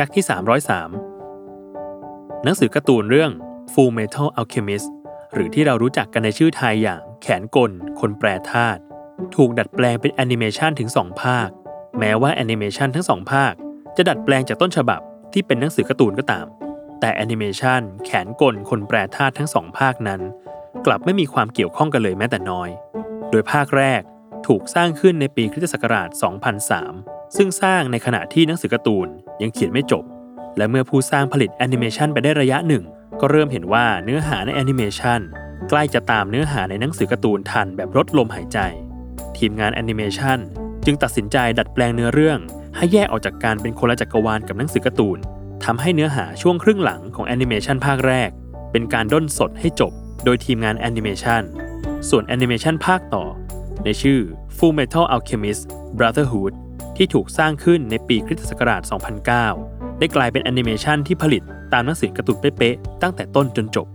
[0.00, 0.26] Fact ที่
[1.48, 3.32] 303 หนังสือการ์ตูนเรื่อง
[3.72, 4.88] Full Metal Alchemist
[5.34, 8.80] หรือที่เรารู้จักกันในชื่อไทยอย่างแขนกล คนแปรธาตุ
[9.36, 11.48] ถูกดัดแปลงเป็นแอนิเมชันถึง 2 ภาค
[11.98, 13.52] แม้ว่าแอนิเมชันทั้งสองภาค
[13.96, 15.00] จะดัดแปลงจากต้นฉบับ
[15.32, 16.46] ที่เป็นหนังสือการ์ตูนก็ตาม
[17.00, 20.20] แต่แอนิเมชันแขนกล คนแปรธาตุทั้งสองภาคนั้น
[20.86, 22.68] กลับไม่มีความเกี่ยวข้องกันเลยแม้แต่น้อย
[23.30, 24.02] โดยภาคแรก
[24.46, 29.08] ถูกสร้างขึ้นในปีคริสตศักราช 2003 ซึ่งสร้างในขณะที่หนังสือการ์ตูน
[29.42, 30.04] ยังเขียนไม่จบ
[30.56, 32.84] และเมื่อผู้สร้างผลิตแอนิเมชันไปได้ระยะหนึ่ง
[33.20, 35.20] ก็เริ่มเห็นว่าเนื้อหาในแอนิเมชัน
[35.68, 38.58] ใกล้จะตามเนื้อหาในหนังสือการ์ตูนทันแบบรดลมหายใจ
[39.36, 40.38] ทีมงานแอนิเมชัน
[40.84, 42.38] จึงตัดสินใจดัดแปลงเนื้อเรื่อง
[42.76, 45.18] ให้แยกออกจากการเป็นคนละจักรวาลกับหนังสือการ์ตูน
[45.64, 48.30] ทำให้เนื้อหาช่วงครึ่งหลังของแอนิเมชันภาคแรก
[48.72, 49.92] เป็นการด้นสดให้จบ
[50.24, 51.42] โดยทีมงานแอนิเมชัน
[52.08, 53.24] ส่วนแอนิเมชันภาคต่อ
[53.84, 54.20] ในชื่อ
[54.56, 55.62] Full Metal Alchemist
[55.98, 56.52] Brotherhood
[56.98, 58.82] ที่ถูกสร้างขึ้นในปีคริสตศักราช
[59.40, 63.86] 2009 ได้กลายเป็นแอนิเมชันที่ผลิตตามหนังสือการ์ตูนเป๊ะๆตั้งแต่ต้นจนจบ